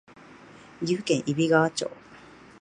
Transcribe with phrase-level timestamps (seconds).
[0.81, 1.87] 岐阜県揖斐川町